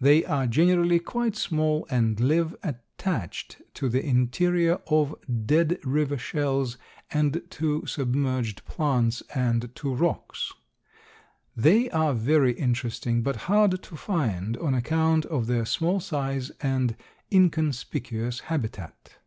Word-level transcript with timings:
They 0.00 0.24
are 0.24 0.46
generally 0.46 0.98
quite 0.98 1.36
small 1.36 1.86
and 1.90 2.18
live 2.18 2.56
attached 2.62 3.60
to 3.74 3.90
the 3.90 4.02
interior 4.02 4.80
of 4.86 5.14
dead 5.44 5.78
river 5.84 6.16
shells 6.16 6.78
and 7.10 7.42
to 7.50 7.84
submerged 7.84 8.64
plants 8.64 9.22
and 9.34 9.68
to 9.74 9.94
rocks. 9.94 10.54
They 11.54 11.90
are 11.90 12.14
very 12.14 12.54
interesting, 12.54 13.22
but 13.22 13.36
hard 13.52 13.82
to 13.82 13.94
find 13.94 14.56
on 14.56 14.72
account 14.72 15.26
of 15.26 15.46
their 15.48 15.66
small 15.66 16.00
size 16.00 16.50
and 16.62 16.96
inconspicuous 17.30 18.40
habitat. 18.48 19.18